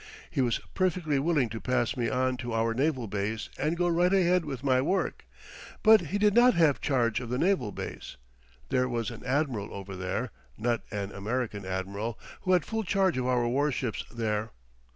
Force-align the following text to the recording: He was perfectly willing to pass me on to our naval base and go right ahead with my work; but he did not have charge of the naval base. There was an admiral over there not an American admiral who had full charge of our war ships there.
He 0.31 0.41
was 0.41 0.57
perfectly 0.73 1.19
willing 1.19 1.47
to 1.49 1.61
pass 1.61 1.95
me 1.95 2.09
on 2.09 2.35
to 2.37 2.53
our 2.55 2.73
naval 2.73 3.05
base 3.05 3.49
and 3.59 3.77
go 3.77 3.87
right 3.87 4.11
ahead 4.11 4.45
with 4.45 4.63
my 4.63 4.81
work; 4.81 5.27
but 5.83 6.07
he 6.07 6.17
did 6.17 6.33
not 6.33 6.55
have 6.55 6.81
charge 6.81 7.19
of 7.19 7.29
the 7.29 7.37
naval 7.37 7.71
base. 7.71 8.17
There 8.69 8.89
was 8.89 9.11
an 9.11 9.23
admiral 9.23 9.71
over 9.71 9.95
there 9.95 10.31
not 10.57 10.81
an 10.89 11.11
American 11.11 11.67
admiral 11.67 12.17
who 12.41 12.53
had 12.53 12.65
full 12.65 12.83
charge 12.83 13.19
of 13.19 13.27
our 13.27 13.47
war 13.47 13.71
ships 13.71 14.03
there. 14.11 14.49